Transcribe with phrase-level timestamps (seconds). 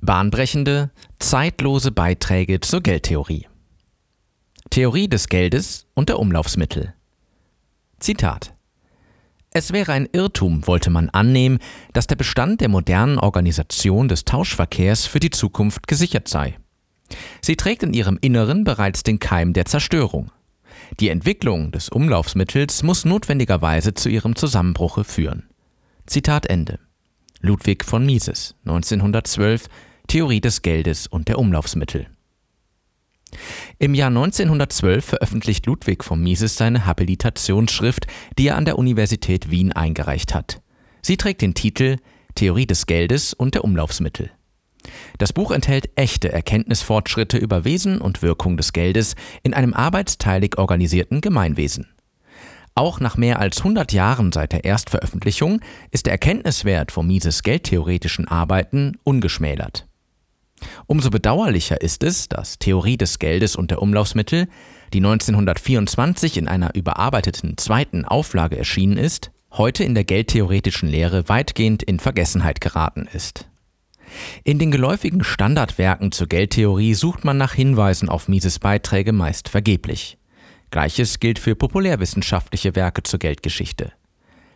[0.00, 3.46] Bahnbrechende, zeitlose Beiträge zur Geldtheorie.
[4.70, 6.94] Theorie des Geldes und der Umlaufsmittel.
[7.98, 8.54] Zitat
[9.52, 11.58] es wäre ein Irrtum, wollte man annehmen,
[11.92, 16.56] dass der Bestand der modernen Organisation des Tauschverkehrs für die Zukunft gesichert sei.
[17.42, 20.30] Sie trägt in ihrem Inneren bereits den Keim der Zerstörung.
[21.00, 25.48] Die Entwicklung des Umlaufsmittels muss notwendigerweise zu ihrem Zusammenbruche führen.
[26.06, 26.78] Zitat Ende.
[27.40, 29.68] Ludwig von Mises, 1912,
[30.10, 32.08] Theorie des Geldes und der Umlaufsmittel.
[33.78, 39.72] Im Jahr 1912 veröffentlicht Ludwig von Mises seine Habilitationsschrift, die er an der Universität Wien
[39.72, 40.62] eingereicht hat.
[41.00, 41.98] Sie trägt den Titel
[42.34, 44.32] Theorie des Geldes und der Umlaufsmittel.
[45.18, 51.20] Das Buch enthält echte Erkenntnisfortschritte über Wesen und Wirkung des Geldes in einem arbeitsteilig organisierten
[51.20, 51.86] Gemeinwesen.
[52.74, 55.60] Auch nach mehr als 100 Jahren seit der Erstveröffentlichung
[55.92, 59.86] ist der Erkenntniswert von Mises geldtheoretischen Arbeiten ungeschmälert.
[60.86, 64.48] Umso bedauerlicher ist es, dass Theorie des Geldes und der Umlaufsmittel,
[64.92, 71.82] die 1924 in einer überarbeiteten zweiten Auflage erschienen ist, heute in der geldtheoretischen Lehre weitgehend
[71.82, 73.48] in Vergessenheit geraten ist.
[74.42, 80.18] In den geläufigen Standardwerken zur Geldtheorie sucht man nach Hinweisen auf Mises Beiträge meist vergeblich.
[80.70, 83.92] Gleiches gilt für populärwissenschaftliche Werke zur Geldgeschichte.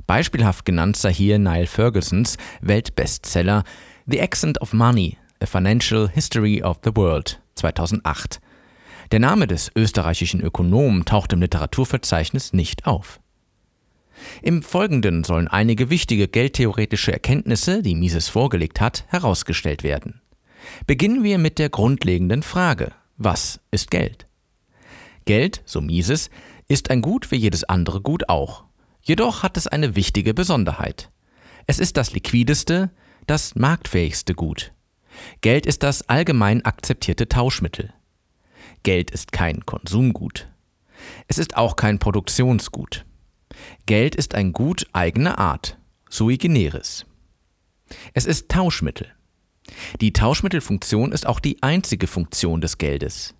[0.07, 3.65] Beispielhaft genannt sei hier Niall Fergusons Weltbestseller
[4.07, 8.41] The Accent of Money A Financial History of the World 2008.
[9.13, 13.21] Der Name des österreichischen Ökonomen taucht im Literaturverzeichnis nicht auf.
[14.41, 20.23] Im Folgenden sollen einige wichtige geldtheoretische Erkenntnisse, die Mises vorgelegt hat, herausgestellt werden.
[20.87, 24.27] Beginnen wir mit der grundlegenden Frage: Was ist Geld?
[25.27, 26.31] Geld, so Mises,
[26.69, 28.65] ist ein Gut wie jedes andere Gut auch.
[29.03, 31.11] Jedoch hat es eine wichtige Besonderheit.
[31.67, 32.91] Es ist das liquideste,
[33.27, 34.74] das marktfähigste Gut.
[35.41, 37.93] Geld ist das allgemein akzeptierte Tauschmittel.
[38.83, 40.49] Geld ist kein Konsumgut.
[41.29, 43.05] Es ist auch kein Produktionsgut.
[43.87, 45.79] Geld ist ein Gut eigener Art,
[46.09, 47.07] sui generis.
[48.13, 49.09] Es ist Tauschmittel.
[50.01, 53.35] Die Tauschmittelfunktion ist auch die einzige Funktion des Geldes.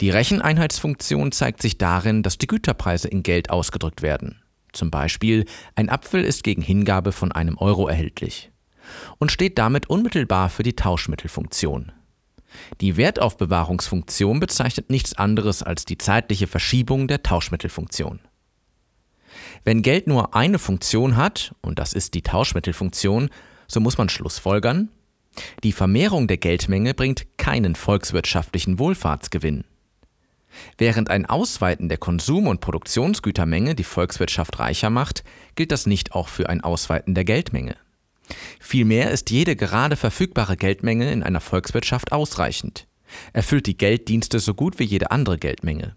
[0.00, 4.42] Die Recheneinheitsfunktion zeigt sich darin, dass die Güterpreise in Geld ausgedrückt werden.
[4.72, 5.44] Zum Beispiel,
[5.74, 8.51] ein Apfel ist gegen Hingabe von einem Euro erhältlich
[9.18, 11.92] und steht damit unmittelbar für die Tauschmittelfunktion.
[12.80, 18.20] Die Wertaufbewahrungsfunktion bezeichnet nichts anderes als die zeitliche Verschiebung der Tauschmittelfunktion.
[19.64, 23.30] Wenn Geld nur eine Funktion hat, und das ist die Tauschmittelfunktion,
[23.66, 24.90] so muss man schlussfolgern,
[25.64, 29.64] die Vermehrung der Geldmenge bringt keinen volkswirtschaftlichen Wohlfahrtsgewinn.
[30.76, 36.28] Während ein Ausweiten der Konsum- und Produktionsgütermenge die Volkswirtschaft reicher macht, gilt das nicht auch
[36.28, 37.76] für ein Ausweiten der Geldmenge.
[38.60, 42.86] Vielmehr ist jede gerade verfügbare Geldmenge in einer Volkswirtschaft ausreichend,
[43.32, 45.96] erfüllt die Gelddienste so gut wie jede andere Geldmenge.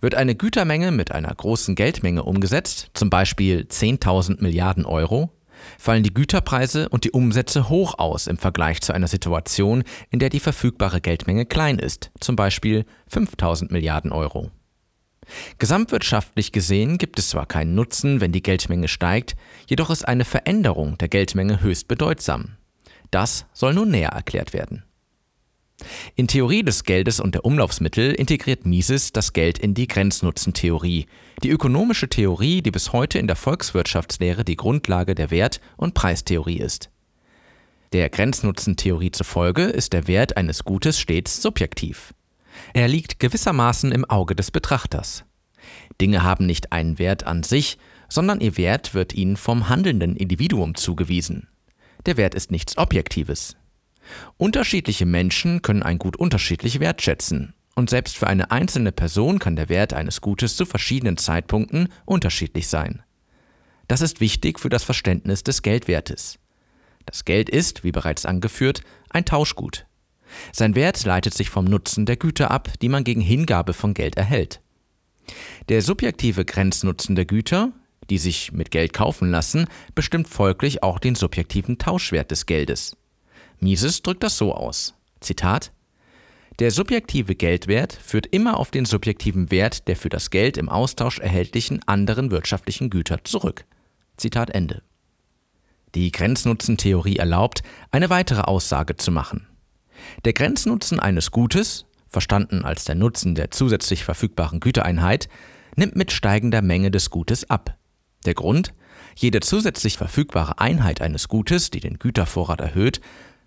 [0.00, 5.30] Wird eine Gütermenge mit einer großen Geldmenge umgesetzt, zum Beispiel 10.000 Milliarden Euro,
[5.78, 10.30] fallen die Güterpreise und die Umsätze hoch aus im Vergleich zu einer Situation, in der
[10.30, 14.50] die verfügbare Geldmenge klein ist, zum Beispiel 5000 Milliarden Euro.
[15.58, 19.36] Gesamtwirtschaftlich gesehen gibt es zwar keinen Nutzen, wenn die Geldmenge steigt,
[19.66, 22.56] jedoch ist eine Veränderung der Geldmenge höchst bedeutsam.
[23.10, 24.84] Das soll nun näher erklärt werden.
[26.14, 31.06] In Theorie des Geldes und der Umlaufsmittel integriert Mises das Geld in die Grenznutzentheorie,
[31.42, 36.58] die ökonomische Theorie, die bis heute in der Volkswirtschaftslehre die Grundlage der Wert- und Preistheorie
[36.58, 36.90] ist.
[37.92, 42.14] Der Grenznutzentheorie zufolge ist der Wert eines Gutes stets subjektiv.
[42.72, 45.24] Er liegt gewissermaßen im Auge des Betrachters.
[46.00, 47.78] Dinge haben nicht einen Wert an sich,
[48.08, 51.48] sondern ihr Wert wird ihnen vom handelnden Individuum zugewiesen.
[52.06, 53.56] Der Wert ist nichts Objektives.
[54.36, 59.68] Unterschiedliche Menschen können ein Gut unterschiedlich wertschätzen, und selbst für eine einzelne Person kann der
[59.68, 63.02] Wert eines Gutes zu verschiedenen Zeitpunkten unterschiedlich sein.
[63.88, 66.38] Das ist wichtig für das Verständnis des Geldwertes.
[67.04, 69.86] Das Geld ist, wie bereits angeführt, ein Tauschgut.
[70.52, 74.16] Sein Wert leitet sich vom Nutzen der Güter ab, die man gegen Hingabe von Geld
[74.16, 74.60] erhält.
[75.68, 77.72] Der subjektive Grenznutzen der Güter,
[78.10, 82.96] die sich mit Geld kaufen lassen, bestimmt folglich auch den subjektiven Tauschwert des Geldes.
[83.60, 84.94] Mises drückt das so aus.
[85.20, 85.72] Zitat
[86.58, 91.18] Der subjektive Geldwert führt immer auf den subjektiven Wert der für das Geld im Austausch
[91.18, 93.64] erhältlichen anderen wirtschaftlichen Güter zurück.
[94.16, 94.82] Zitat Ende.
[95.94, 99.46] Die Grenznutzentheorie erlaubt, eine weitere Aussage zu machen.
[100.24, 105.28] Der Grenznutzen eines Gutes, verstanden als der Nutzen der zusätzlich verfügbaren Gütereinheit,
[105.76, 107.76] nimmt mit steigender Menge des Gutes ab.
[108.24, 108.72] Der Grund?
[109.16, 113.00] Jede zusätzlich verfügbare Einheit eines Gutes, die den Gütervorrat erhöht,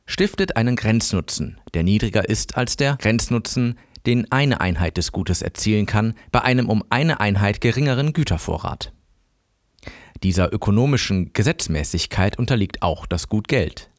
[0.05, 5.85] stiftet einen Grenznutzen, der niedriger ist als der Grenznutzen, den eine Einheit des Gutes erzielen
[5.85, 8.93] kann, bei einem um eine Einheit geringeren Gütervorrat.
[10.23, 13.89] Dieser ökonomischen Gesetzmäßigkeit unterliegt auch das Gut Geld.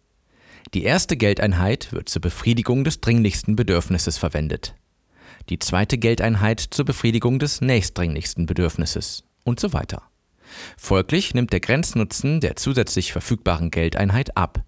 [0.74, 4.74] Die erste Geldeinheit wird zur Befriedigung des dringlichsten Bedürfnisses verwendet.
[5.48, 10.02] Die zweite Geldeinheit zur Befriedigung des nächstdringlichsten Bedürfnisses und so weiter.
[10.76, 14.62] Folglich nimmt der Grenznutzen der zusätzlich verfügbaren Geldeinheit ab.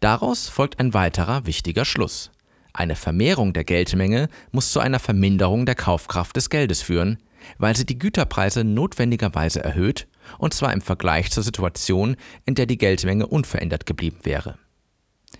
[0.00, 2.32] Daraus folgt ein weiterer wichtiger Schluss.
[2.72, 7.18] Eine Vermehrung der Geldmenge muss zu einer Verminderung der Kaufkraft des Geldes führen,
[7.58, 10.08] weil sie die Güterpreise notwendigerweise erhöht,
[10.38, 14.58] und zwar im Vergleich zur Situation, in der die Geldmenge unverändert geblieben wäre.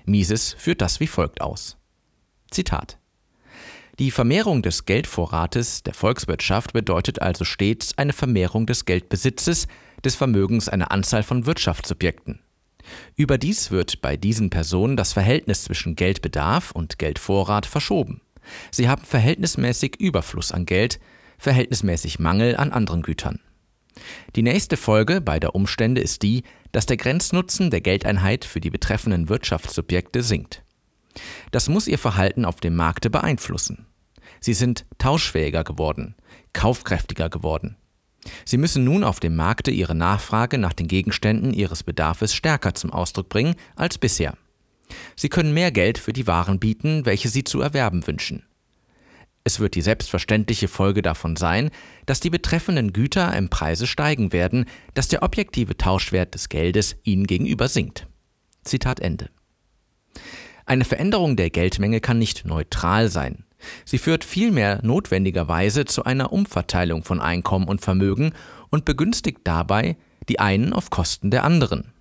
[0.08, 1.76] Mises führt das wie folgt aus.
[2.50, 2.98] Zitat
[3.98, 9.66] die Vermehrung des Geldvorrates der Volkswirtschaft bedeutet also stets eine Vermehrung des Geldbesitzes,
[10.04, 12.38] des Vermögens einer Anzahl von Wirtschaftssubjekten.
[13.16, 18.20] Überdies wird bei diesen Personen das Verhältnis zwischen Geldbedarf und Geldvorrat verschoben.
[18.70, 21.00] Sie haben verhältnismäßig Überfluss an Geld,
[21.36, 23.40] verhältnismäßig Mangel an anderen Gütern.
[24.36, 26.42] Die nächste Folge beider Umstände ist die,
[26.72, 30.62] dass der Grenznutzen der Geldeinheit für die betreffenden Wirtschaftssubjekte sinkt.
[31.50, 33.86] Das muss ihr Verhalten auf dem Markte beeinflussen.
[34.40, 36.14] Sie sind tauschfähiger geworden,
[36.52, 37.76] kaufkräftiger geworden.
[38.44, 42.92] Sie müssen nun auf dem Markte ihre Nachfrage nach den Gegenständen ihres Bedarfes stärker zum
[42.92, 44.36] Ausdruck bringen als bisher.
[45.16, 48.47] Sie können mehr Geld für die Waren bieten, welche sie zu erwerben wünschen.
[49.48, 51.70] Es wird die selbstverständliche Folge davon sein,
[52.04, 57.26] dass die betreffenden Güter im Preise steigen werden, dass der objektive Tauschwert des Geldes ihnen
[57.26, 58.06] gegenüber sinkt.
[58.62, 59.30] Zitat Ende.
[60.66, 63.46] Eine Veränderung der Geldmenge kann nicht neutral sein.
[63.86, 68.34] Sie führt vielmehr notwendigerweise zu einer Umverteilung von Einkommen und Vermögen
[68.68, 69.96] und begünstigt dabei
[70.28, 71.94] die einen auf Kosten der anderen.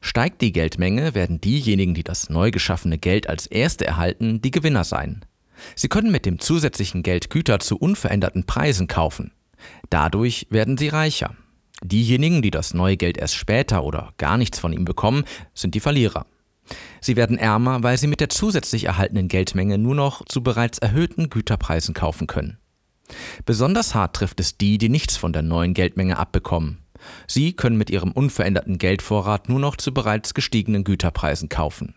[0.00, 4.84] Steigt die Geldmenge, werden diejenigen, die das neu geschaffene Geld als erste erhalten, die Gewinner
[4.84, 5.24] sein.
[5.74, 9.32] Sie können mit dem zusätzlichen Geld Güter zu unveränderten Preisen kaufen.
[9.90, 11.34] Dadurch werden sie reicher.
[11.82, 15.24] Diejenigen, die das neue Geld erst später oder gar nichts von ihm bekommen,
[15.54, 16.26] sind die Verlierer.
[17.00, 21.30] Sie werden ärmer, weil sie mit der zusätzlich erhaltenen Geldmenge nur noch zu bereits erhöhten
[21.30, 22.58] Güterpreisen kaufen können.
[23.44, 26.78] Besonders hart trifft es die, die nichts von der neuen Geldmenge abbekommen.
[27.26, 31.94] Sie können mit ihrem unveränderten Geldvorrat nur noch zu bereits gestiegenen Güterpreisen kaufen.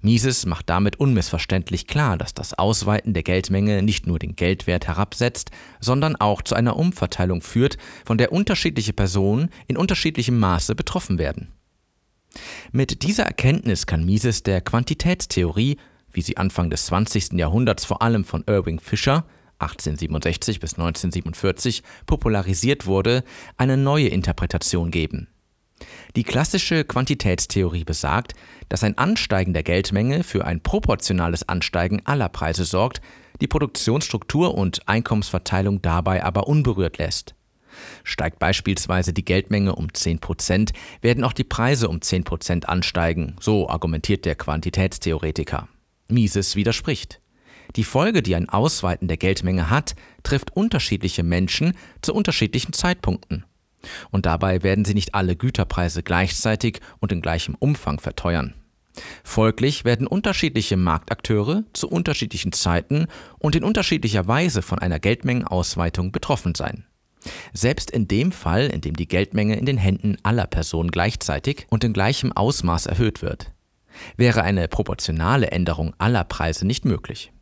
[0.00, 5.50] Mises macht damit unmissverständlich klar, dass das Ausweiten der Geldmenge nicht nur den Geldwert herabsetzt,
[5.80, 11.48] sondern auch zu einer Umverteilung führt, von der unterschiedliche Personen in unterschiedlichem Maße betroffen werden.
[12.72, 15.76] Mit dieser Erkenntnis kann Mises der Quantitätstheorie,
[16.12, 17.32] wie sie Anfang des 20.
[17.34, 19.24] Jahrhunderts vor allem von Irving Fisher
[19.58, 23.22] 1867 bis 1947 popularisiert wurde,
[23.56, 25.28] eine neue Interpretation geben.
[26.14, 28.34] Die klassische Quantitätstheorie besagt,
[28.68, 33.00] dass ein Ansteigen der Geldmenge für ein proportionales Ansteigen aller Preise sorgt,
[33.40, 37.34] die Produktionsstruktur und Einkommensverteilung dabei aber unberührt lässt.
[38.04, 43.36] Steigt beispielsweise die Geldmenge um 10 Prozent, werden auch die Preise um 10 Prozent ansteigen,
[43.40, 45.68] so argumentiert der Quantitätstheoretiker.
[46.08, 47.22] Mises widerspricht.
[47.74, 49.94] Die Folge, die ein Ausweiten der Geldmenge hat,
[50.24, 51.72] trifft unterschiedliche Menschen
[52.02, 53.46] zu unterschiedlichen Zeitpunkten.
[54.10, 58.54] Und dabei werden sie nicht alle Güterpreise gleichzeitig und in gleichem Umfang verteuern.
[59.24, 63.06] Folglich werden unterschiedliche Marktakteure zu unterschiedlichen Zeiten
[63.38, 66.84] und in unterschiedlicher Weise von einer Geldmengenausweitung betroffen sein.
[67.52, 71.84] Selbst in dem Fall, in dem die Geldmenge in den Händen aller Personen gleichzeitig und
[71.84, 73.52] in gleichem Ausmaß erhöht wird,
[74.16, 77.32] wäre eine proportionale Änderung aller Preise nicht möglich.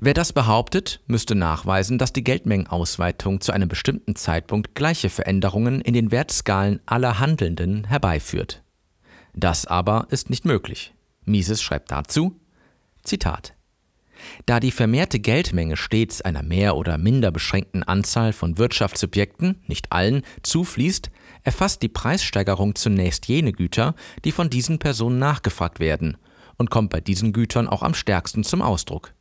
[0.00, 5.94] Wer das behauptet, müsste nachweisen, dass die Geldmengenausweitung zu einem bestimmten Zeitpunkt gleiche Veränderungen in
[5.94, 8.62] den Wertskalen aller Handelnden herbeiführt.
[9.34, 10.94] Das aber ist nicht möglich.
[11.24, 12.40] Mises schreibt dazu,
[13.02, 13.54] Zitat,
[14.46, 20.22] da die vermehrte Geldmenge stets einer mehr oder minder beschränkten Anzahl von Wirtschaftssubjekten, nicht allen,
[20.42, 21.10] zufließt,
[21.42, 23.94] erfasst die Preissteigerung zunächst jene Güter,
[24.24, 26.16] die von diesen Personen nachgefragt werden,
[26.56, 29.12] und kommt bei diesen Gütern auch am stärksten zum Ausdruck.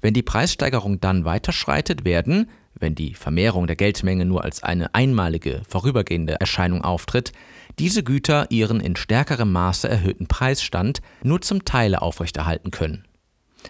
[0.00, 5.62] Wenn die Preissteigerung dann weiterschreitet, werden, wenn die Vermehrung der Geldmenge nur als eine einmalige,
[5.68, 7.32] vorübergehende Erscheinung auftritt,
[7.78, 13.04] diese Güter ihren in stärkerem Maße erhöhten Preisstand nur zum Teile aufrechterhalten können.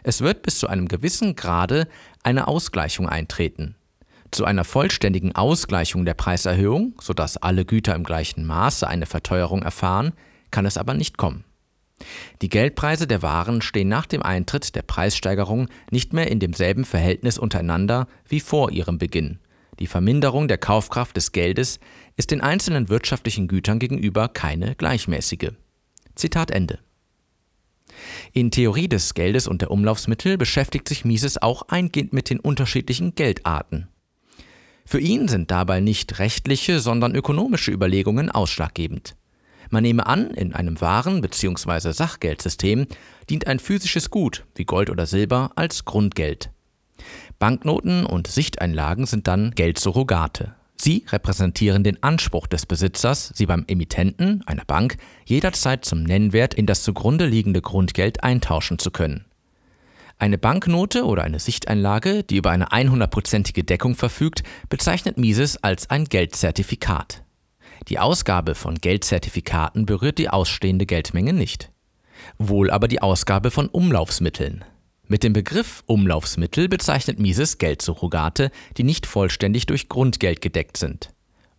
[0.03, 1.87] Es wird bis zu einem gewissen Grade
[2.23, 3.77] eine Ausgleichung eintreten.
[4.31, 10.13] Zu einer vollständigen Ausgleichung der Preiserhöhung, sodass alle Güter im gleichen Maße eine Verteuerung erfahren,
[10.51, 11.45] kann es aber nicht kommen.
[12.43, 17.39] Die Geldpreise der Waren stehen nach dem Eintritt der Preissteigerung nicht mehr in demselben Verhältnis
[17.39, 19.39] untereinander wie vor ihrem Beginn.
[19.81, 21.81] Die Verminderung der Kaufkraft des Geldes
[22.17, 25.53] ist den einzelnen wirtschaftlichen Gütern gegenüber keine gleichmäßige.
[26.15, 26.79] Zitat Ende.
[28.33, 33.15] In Theorie des Geldes und der Umlaufsmittel beschäftigt sich Mises auch eingehend mit den unterschiedlichen
[33.15, 33.89] Geldarten.
[34.87, 39.17] Für ihn sind dabei nicht rechtliche, sondern ökonomische Überlegungen ausschlaggebend.
[39.71, 41.93] Man nehme an, in einem Waren- bzw.
[41.93, 42.87] Sachgeldsystem
[43.31, 46.51] dient ein physisches Gut wie Gold oder Silber als Grundgeld.
[47.39, 50.55] Banknoten und Sichteinlagen sind dann Geldsurrogate.
[50.77, 56.67] Sie repräsentieren den Anspruch des Besitzers, sie beim Emittenten, einer Bank, jederzeit zum Nennwert in
[56.67, 59.25] das zugrunde liegende Grundgeld eintauschen zu können.
[60.19, 66.05] Eine Banknote oder eine Sichteinlage, die über eine 100%ige Deckung verfügt, bezeichnet Mises als ein
[66.05, 67.24] Geldzertifikat.
[67.89, 71.71] Die Ausgabe von Geldzertifikaten berührt die ausstehende Geldmenge nicht.
[72.39, 74.65] Wohl aber die Ausgabe von Umlaufsmitteln.
[75.07, 81.11] Mit dem Begriff Umlaufsmittel bezeichnet Mises Geldsurrogate, die nicht vollständig durch Grundgeld gedeckt sind.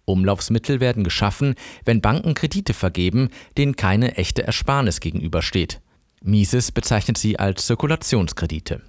[0.06, 5.82] Umlaufsmittel werden geschaffen, wenn Banken Kredite vergeben, denen keine echte Ersparnis gegenübersteht.
[6.22, 8.82] Mises bezeichnet sie als Zirkulationskredite.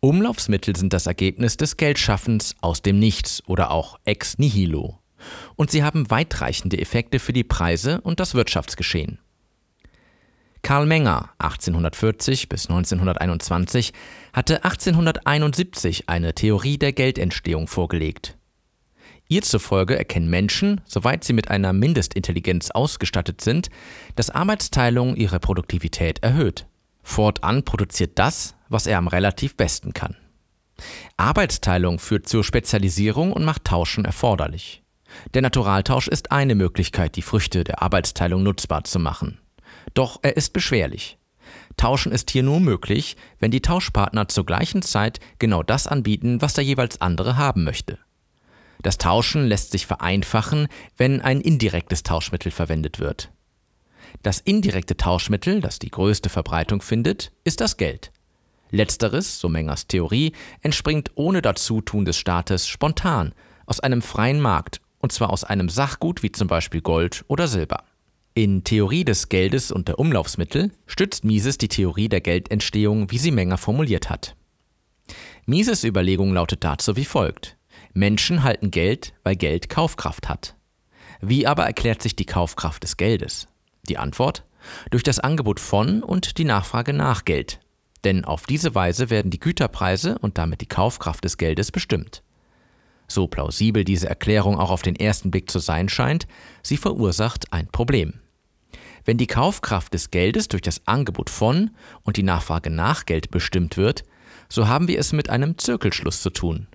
[0.00, 5.01] Umlaufsmittel sind das Ergebnis des Geldschaffens aus dem Nichts oder auch ex nihilo.
[5.56, 9.18] Und sie haben weitreichende Effekte für die Preise und das Wirtschaftsgeschehen.
[10.62, 13.92] Karl Menger, 1840 bis 1921,
[14.32, 18.36] hatte 1871 eine Theorie der Geldentstehung vorgelegt.
[19.28, 23.70] Ihr zufolge erkennen Menschen, soweit sie mit einer Mindestintelligenz ausgestattet sind,
[24.14, 26.66] dass Arbeitsteilung ihre Produktivität erhöht.
[27.02, 30.16] Fortan produziert das, was er am relativ besten kann.
[31.16, 34.81] Arbeitsteilung führt zur Spezialisierung und macht Tauschen erforderlich.
[35.34, 39.38] Der Naturaltausch ist eine Möglichkeit, die Früchte der Arbeitsteilung nutzbar zu machen.
[39.94, 41.18] Doch er ist beschwerlich.
[41.76, 46.54] Tauschen ist hier nur möglich, wenn die Tauschpartner zur gleichen Zeit genau das anbieten, was
[46.54, 47.98] der jeweils andere haben möchte.
[48.82, 53.30] Das Tauschen lässt sich vereinfachen, wenn ein indirektes Tauschmittel verwendet wird.
[54.22, 58.12] Das indirekte Tauschmittel, das die größte Verbreitung findet, ist das Geld.
[58.70, 63.34] Letzteres, so Mengers Theorie, entspringt ohne Dazutun des Staates spontan
[63.66, 67.84] aus einem freien Markt, und zwar aus einem Sachgut wie zum Beispiel Gold oder Silber.
[68.34, 73.30] In Theorie des Geldes und der Umlaufsmittel stützt Mises die Theorie der Geldentstehung, wie sie
[73.30, 74.36] Menger formuliert hat.
[75.44, 77.58] Mises Überlegung lautet dazu wie folgt.
[77.92, 80.54] Menschen halten Geld, weil Geld Kaufkraft hat.
[81.20, 83.48] Wie aber erklärt sich die Kaufkraft des Geldes?
[83.88, 84.44] Die Antwort?
[84.90, 87.60] Durch das Angebot von und die Nachfrage nach Geld.
[88.04, 92.22] Denn auf diese Weise werden die Güterpreise und damit die Kaufkraft des Geldes bestimmt.
[93.12, 96.26] So plausibel diese Erklärung auch auf den ersten Blick zu sein scheint,
[96.62, 98.14] sie verursacht ein Problem.
[99.04, 101.72] Wenn die Kaufkraft des Geldes durch das Angebot von
[102.04, 104.04] und die Nachfrage nach Geld bestimmt wird,
[104.48, 106.68] so haben wir es mit einem Zirkelschluss zu tun.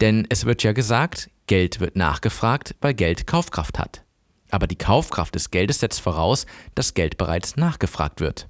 [0.00, 4.04] Denn es wird ja gesagt, Geld wird nachgefragt, weil Geld Kaufkraft hat.
[4.50, 8.48] Aber die Kaufkraft des Geldes setzt voraus, dass Geld bereits nachgefragt wird.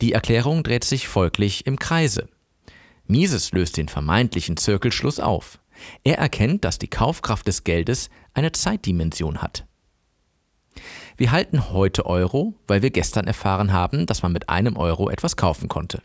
[0.00, 2.26] Die Erklärung dreht sich folglich im Kreise.
[3.06, 5.58] Mises löst den vermeintlichen Zirkelschluss auf.
[6.04, 9.66] Er erkennt, dass die Kaufkraft des Geldes eine Zeitdimension hat.
[11.16, 15.36] Wir halten heute Euro, weil wir gestern erfahren haben, dass man mit einem Euro etwas
[15.36, 16.02] kaufen konnte.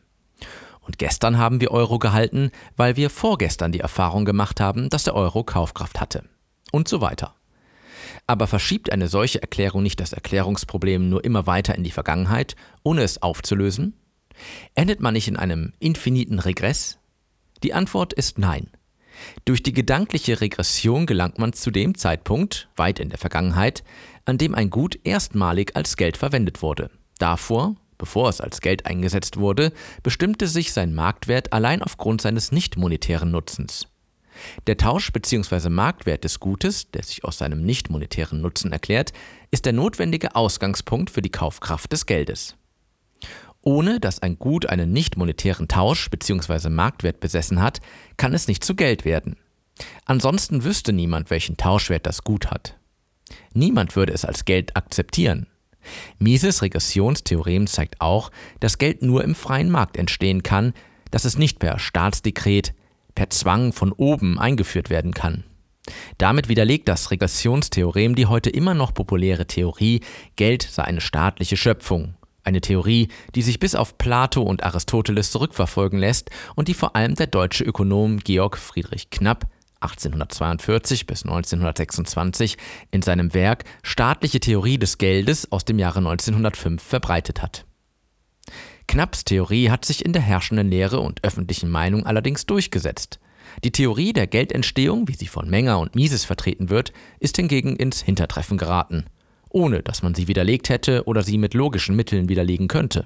[0.81, 5.15] Und gestern haben wir Euro gehalten, weil wir vorgestern die Erfahrung gemacht haben, dass der
[5.15, 6.23] Euro Kaufkraft hatte.
[6.71, 7.35] Und so weiter.
[8.25, 13.01] Aber verschiebt eine solche Erklärung nicht das Erklärungsproblem nur immer weiter in die Vergangenheit, ohne
[13.01, 13.93] es aufzulösen?
[14.75, 16.99] Endet man nicht in einem infiniten Regress?
[17.63, 18.69] Die Antwort ist nein.
[19.45, 23.83] Durch die gedankliche Regression gelangt man zu dem Zeitpunkt, weit in der Vergangenheit,
[24.25, 26.89] an dem ein Gut erstmalig als Geld verwendet wurde.
[27.17, 29.71] Davor, bevor es als Geld eingesetzt wurde,
[30.03, 33.87] bestimmte sich sein Marktwert allein aufgrund seines nicht monetären Nutzens.
[34.67, 35.69] Der Tausch bzw.
[35.69, 39.13] Marktwert des Gutes, der sich aus seinem nicht monetären Nutzen erklärt,
[39.49, 42.55] ist der notwendige Ausgangspunkt für die Kaufkraft des Geldes.
[43.67, 46.69] Ohne dass ein Gut einen nicht monetären Tausch bzw.
[46.69, 47.81] Marktwert besessen hat,
[48.15, 49.35] kann es nicht zu Geld werden.
[50.05, 52.77] Ansonsten wüsste niemand, welchen Tauschwert das Gut hat.
[53.53, 55.47] Niemand würde es als Geld akzeptieren.
[56.17, 58.31] Mises Regressionstheorem zeigt auch,
[58.61, 60.71] dass Geld nur im freien Markt entstehen kann,
[61.11, 62.73] dass es nicht per Staatsdekret,
[63.15, 65.43] per Zwang von oben eingeführt werden kann.
[66.17, 69.99] Damit widerlegt das Regressionstheorem die heute immer noch populäre Theorie,
[70.37, 72.16] Geld sei eine staatliche Schöpfung.
[72.47, 77.13] Eine Theorie, die sich bis auf Plato und Aristoteles zurückverfolgen lässt und die vor allem
[77.13, 79.49] der deutsche Ökonom Georg Friedrich Knapp
[79.81, 82.55] 1842 bis 1926
[82.89, 87.65] in seinem Werk Staatliche Theorie des Geldes aus dem Jahre 1905 verbreitet hat.
[88.87, 93.19] Knapps Theorie hat sich in der herrschenden Lehre und öffentlichen Meinung allerdings durchgesetzt.
[93.65, 98.01] Die Theorie der Geldentstehung, wie sie von Menger und Mises vertreten wird, ist hingegen ins
[98.01, 99.03] Hintertreffen geraten,
[99.49, 103.05] ohne dass man sie widerlegt hätte oder sie mit logischen Mitteln widerlegen könnte.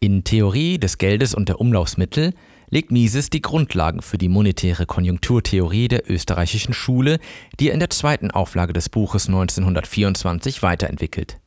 [0.00, 2.32] In Theorie des Geldes und der Umlaufsmittel
[2.70, 7.18] legt Mises die Grundlagen für die monetäre Konjunkturtheorie der österreichischen Schule,
[7.58, 11.38] die er in der zweiten Auflage des Buches 1924 weiterentwickelt.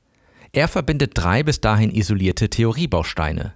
[0.52, 3.54] Er verbindet drei bis dahin isolierte Theoriebausteine.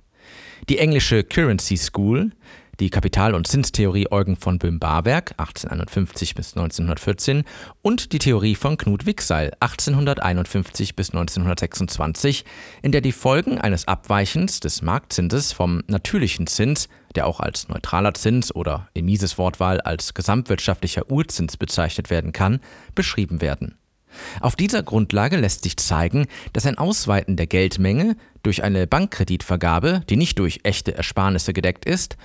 [0.70, 2.32] Die englische Currency School,
[2.80, 7.44] die Kapital- und Zinstheorie Eugen von Böhm-Barwerk 1851 bis 1914
[7.82, 12.46] und die Theorie von Knut Wicksall 1851 bis 1926,
[12.82, 18.14] in der die Folgen eines Abweichens des Marktzinses vom natürlichen Zins, der auch als neutraler
[18.14, 22.60] Zins oder in Mises Wortwahl als gesamtwirtschaftlicher Urzins bezeichnet werden kann,
[22.94, 23.78] beschrieben werden.
[24.40, 30.16] Auf dieser Grundlage lässt sich zeigen, dass ein Ausweiten der Geldmenge durch eine Bankkreditvergabe, die
[30.16, 32.18] nicht durch echte Ersparnisse gedeckt ist,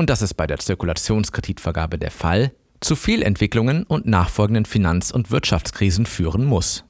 [0.00, 6.06] und das ist bei der Zirkulationskreditvergabe der Fall, zu Fehlentwicklungen und nachfolgenden Finanz- und Wirtschaftskrisen
[6.06, 6.84] führen muss.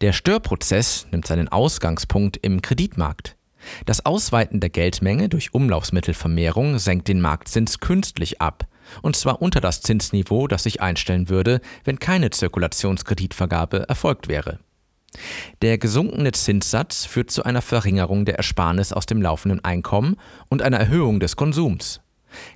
[0.00, 3.36] Der Störprozess nimmt seinen Ausgangspunkt im Kreditmarkt.
[3.84, 8.66] Das Ausweiten der Geldmenge durch Umlaufsmittelvermehrung senkt den Marktzins künstlich ab,
[9.02, 14.58] und zwar unter das Zinsniveau, das sich einstellen würde, wenn keine Zirkulationskreditvergabe erfolgt wäre.
[15.62, 20.16] Der gesunkene Zinssatz führt zu einer Verringerung der Ersparnis aus dem laufenden Einkommen
[20.48, 22.00] und einer Erhöhung des Konsums.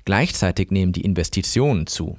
[0.04, 2.18] Gleichzeitig nehmen die Investitionen zu.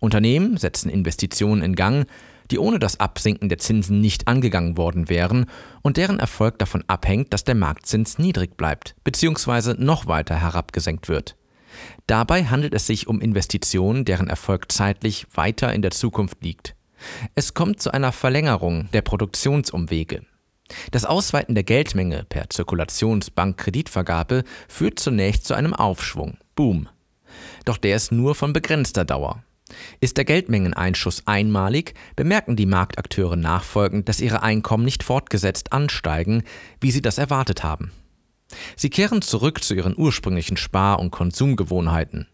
[0.00, 2.06] Unternehmen setzen Investitionen in Gang,
[2.50, 5.46] die ohne das Absinken der Zinsen nicht angegangen worden wären
[5.80, 9.74] und deren Erfolg davon abhängt, dass der Marktzins niedrig bleibt bzw.
[9.78, 11.36] noch weiter herabgesenkt wird.
[12.06, 16.74] Dabei handelt es sich um Investitionen, deren Erfolg zeitlich weiter in der Zukunft liegt.
[17.34, 20.22] Es kommt zu einer Verlängerung der Produktionsumwege.
[20.90, 26.88] Das Ausweiten der Geldmenge per Zirkulationsbankkreditvergabe führt zunächst zu einem Aufschwung, Boom.
[27.64, 29.42] Doch der ist nur von begrenzter Dauer.
[30.00, 36.42] Ist der Geldmengeneinschuss einmalig, bemerken die Marktakteure nachfolgend, dass ihre Einkommen nicht fortgesetzt ansteigen,
[36.80, 37.90] wie sie das erwartet haben.
[38.76, 42.28] Sie kehren zurück zu ihren ursprünglichen Spar- und Konsumgewohnheiten.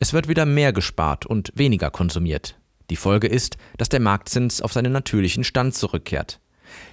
[0.00, 2.58] Es wird wieder mehr gespart und weniger konsumiert.
[2.92, 6.40] Die Folge ist, dass der Marktzins auf seinen natürlichen Stand zurückkehrt.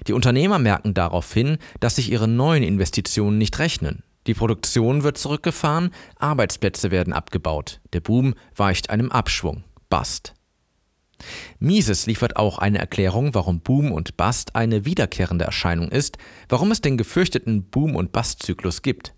[0.08, 4.02] Die Unternehmer merken daraufhin, dass sich ihre neuen Investitionen nicht rechnen.
[4.26, 9.66] Die Produktion wird zurückgefahren, Arbeitsplätze werden abgebaut, der Boom weicht einem Abschwung.
[9.90, 10.36] Bust.
[11.60, 16.80] Mises liefert auch eine Erklärung, warum Boom und Bust eine wiederkehrende Erscheinung ist, warum es
[16.80, 19.12] den gefürchteten Boom- und Bust-Zyklus gibt.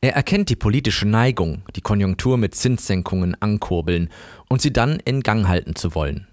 [0.00, 4.10] Er erkennt die politische Neigung, die Konjunktur mit Zinssenkungen ankurbeln
[4.48, 6.26] und sie dann in Gang halten zu wollen.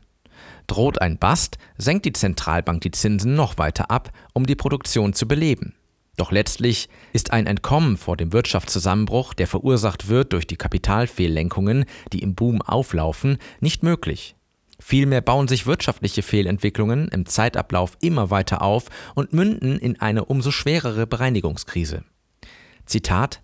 [0.67, 5.27] Droht ein Bust, senkt die Zentralbank die Zinsen noch weiter ab, um die Produktion zu
[5.27, 5.73] beleben.
[6.17, 12.23] Doch letztlich ist ein Entkommen vor dem Wirtschaftszusammenbruch, der verursacht wird durch die Kapitalfehllenkungen, die
[12.23, 14.35] im Boom auflaufen, nicht möglich.
[14.79, 20.51] Vielmehr bauen sich wirtschaftliche Fehlentwicklungen im Zeitablauf immer weiter auf und münden in eine umso
[20.51, 22.03] schwerere Bereinigungskrise.
[22.87, 23.41] Zitat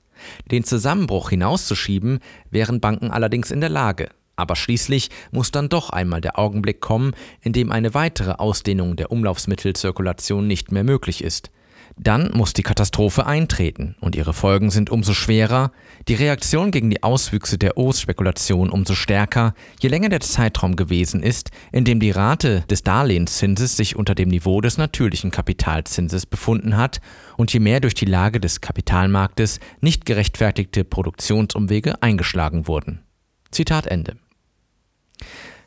[0.49, 6.21] Den Zusammenbruch hinauszuschieben, wären Banken allerdings in der Lage, aber schließlich muss dann doch einmal
[6.21, 11.51] der Augenblick kommen, in dem eine weitere Ausdehnung der Umlaufsmittelzirkulation nicht mehr möglich ist.
[11.95, 15.71] Dann muss die Katastrophe eintreten und ihre Folgen sind umso schwerer,
[16.07, 21.51] die Reaktion gegen die Auswüchse der OS-Spekulation umso stärker, je länger der Zeitraum gewesen ist,
[21.71, 26.99] in dem die Rate des Darlehenszinses sich unter dem Niveau des natürlichen Kapitalzinses befunden hat
[27.37, 33.03] und je mehr durch die Lage des Kapitalmarktes nicht gerechtfertigte Produktionsumwege eingeschlagen wurden.
[33.51, 34.17] Zitat Ende.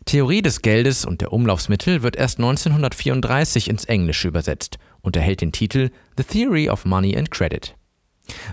[0.06, 5.52] Theorie des Geldes und der Umlaufsmittel wird erst 1934 ins Englische übersetzt und erhält den
[5.52, 7.74] Titel The Theory of Money and Credit.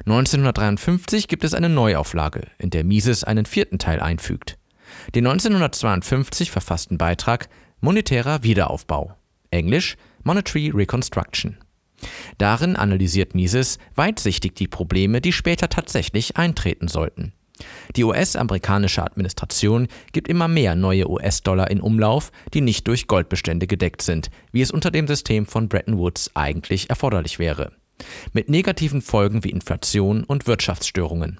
[0.05, 4.59] 1953 gibt es eine Neuauflage, in der Mises einen vierten Teil einfügt.
[5.15, 7.49] Den 1952 verfassten Beitrag
[7.81, 9.15] Monetärer Wiederaufbau,
[9.49, 11.57] Englisch Monetary Reconstruction.
[12.37, 17.33] Darin analysiert Mises weitsichtig die Probleme, die später tatsächlich eintreten sollten.
[17.95, 24.01] Die US-amerikanische Administration gibt immer mehr neue US-Dollar in Umlauf, die nicht durch Goldbestände gedeckt
[24.01, 27.71] sind, wie es unter dem System von Bretton Woods eigentlich erforderlich wäre.
[28.33, 31.39] Mit negativen Folgen wie Inflation und Wirtschaftsstörungen.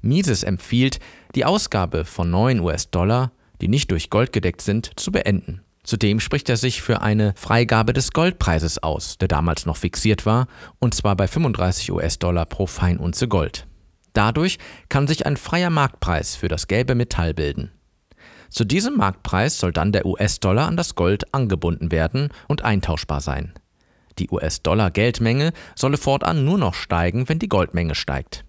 [0.00, 0.98] Mises empfiehlt,
[1.34, 5.62] die Ausgabe von neuen US-Dollar, die nicht durch Gold gedeckt sind, zu beenden.
[5.82, 10.46] Zudem spricht er sich für eine Freigabe des Goldpreises aus, der damals noch fixiert war,
[10.78, 13.66] und zwar bei 35 US-Dollar pro Feinunze Gold.
[14.14, 17.70] Dadurch kann sich ein freier Marktpreis für das gelbe Metall bilden.
[18.48, 23.52] Zu diesem Marktpreis soll dann der US-Dollar an das Gold angebunden werden und eintauschbar sein.
[24.20, 28.44] Die US-Dollar-Geldmenge solle fortan nur noch steigen, wenn die Goldmenge steigt.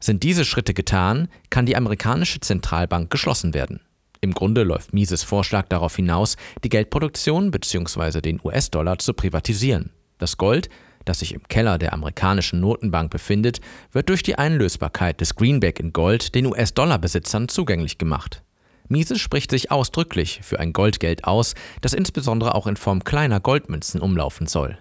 [0.00, 3.80] Sind diese Schritte getan, kann die amerikanische Zentralbank geschlossen werden.
[4.22, 8.22] Im Grunde läuft Mises Vorschlag darauf hinaus, die Geldproduktion bzw.
[8.22, 9.90] den US-Dollar zu privatisieren.
[10.16, 10.70] Das Gold
[11.04, 13.60] das sich im Keller der amerikanischen Notenbank befindet,
[13.92, 18.42] wird durch die Einlösbarkeit des Greenback in Gold den US-Dollar-Besitzern zugänglich gemacht.
[18.88, 24.00] Mises spricht sich ausdrücklich für ein Goldgeld aus, das insbesondere auch in Form kleiner Goldmünzen
[24.00, 24.78] umlaufen soll.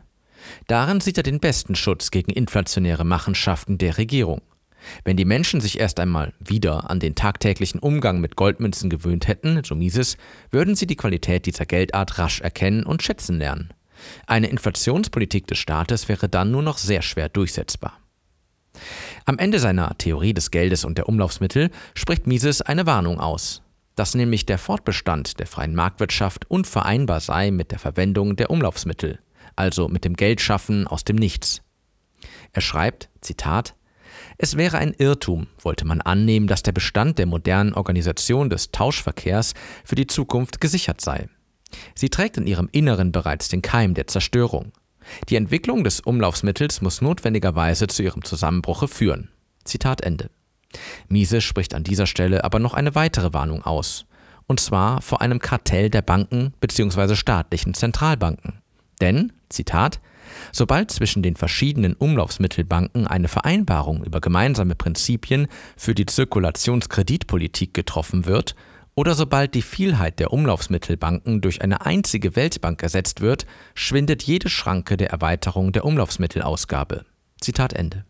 [0.67, 4.41] Darin sieht er den besten Schutz gegen inflationäre Machenschaften der Regierung.
[5.03, 9.61] Wenn die Menschen sich erst einmal wieder an den tagtäglichen Umgang mit Goldmünzen gewöhnt hätten,
[9.63, 10.17] so Mises,
[10.51, 13.73] würden sie die Qualität dieser Geldart rasch erkennen und schätzen lernen.
[14.27, 17.99] Eine Inflationspolitik des Staates wäre dann nur noch sehr schwer durchsetzbar.
[19.25, 23.61] Am Ende seiner Theorie des Geldes und der Umlaufsmittel spricht Mises eine Warnung aus,
[23.95, 29.19] dass nämlich der Fortbestand der freien Marktwirtschaft unvereinbar sei mit der Verwendung der Umlaufsmittel,
[29.55, 31.61] also mit dem Geldschaffen aus dem Nichts.
[32.53, 33.75] Er schreibt, Zitat,
[34.37, 39.53] es wäre ein Irrtum, wollte man annehmen, dass der Bestand der modernen Organisation des Tauschverkehrs
[39.83, 41.27] für die Zukunft gesichert sei.
[41.95, 44.71] Sie trägt in ihrem Inneren bereits den Keim der Zerstörung.
[45.29, 49.29] Die Entwicklung des Umlaufsmittels muss notwendigerweise zu ihrem Zusammenbruche führen.
[49.63, 50.29] Zitat Ende.
[51.07, 54.05] Mises spricht an dieser Stelle aber noch eine weitere Warnung aus,
[54.47, 57.15] und zwar vor einem Kartell der Banken bzw.
[57.15, 58.61] staatlichen Zentralbanken.
[59.01, 59.99] Denn, Zitat,
[60.51, 68.55] sobald zwischen den verschiedenen Umlaufsmittelbanken eine Vereinbarung über gemeinsame Prinzipien für die Zirkulationskreditpolitik getroffen wird,
[68.99, 74.97] oder sobald die Vielheit der Umlaufsmittelbanken durch eine einzige Weltbank ersetzt wird, schwindet jede Schranke
[74.97, 77.05] der Erweiterung der Umlaufsmittelausgabe.
[77.39, 78.03] Zitat Ende.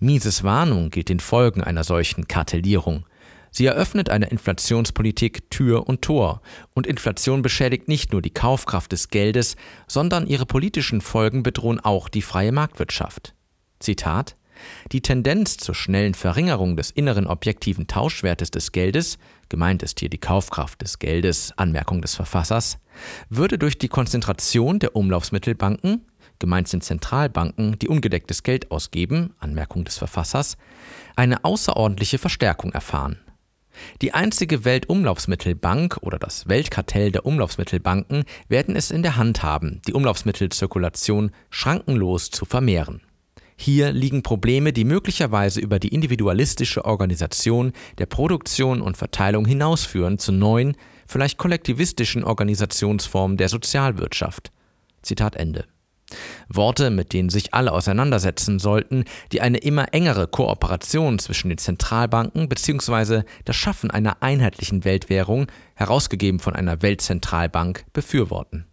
[0.00, 3.06] Mises Warnung gilt den Folgen einer solchen Kartellierung.
[3.52, 6.42] Sie eröffnet einer Inflationspolitik Tür und Tor,
[6.74, 9.54] und Inflation beschädigt nicht nur die Kaufkraft des Geldes,
[9.86, 13.36] sondern ihre politischen Folgen bedrohen auch die freie Marktwirtschaft.
[13.78, 14.34] Zitat
[14.92, 19.18] die Tendenz zur schnellen Verringerung des inneren objektiven Tauschwertes des Geldes,
[19.48, 22.78] gemeint ist hier die Kaufkraft des Geldes, Anmerkung des Verfassers,
[23.28, 26.06] würde durch die Konzentration der Umlaufsmittelbanken,
[26.38, 30.56] gemeint sind Zentralbanken, die ungedecktes Geld ausgeben, Anmerkung des Verfassers,
[31.16, 33.18] eine außerordentliche Verstärkung erfahren.
[34.02, 39.92] Die einzige Weltumlaufsmittelbank oder das Weltkartell der Umlaufsmittelbanken werden es in der Hand haben, die
[39.94, 43.02] Umlaufsmittelzirkulation schrankenlos zu vermehren.
[43.62, 50.32] Hier liegen Probleme, die möglicherweise über die individualistische Organisation der Produktion und Verteilung hinausführen zu
[50.32, 54.50] neuen, vielleicht kollektivistischen Organisationsformen der Sozialwirtschaft.
[55.02, 55.66] Zitat Ende.
[56.48, 62.48] Worte, mit denen sich alle auseinandersetzen sollten, die eine immer engere Kooperation zwischen den Zentralbanken
[62.48, 63.24] bzw.
[63.44, 68.69] das Schaffen einer einheitlichen Weltwährung, herausgegeben von einer Weltzentralbank, befürworten.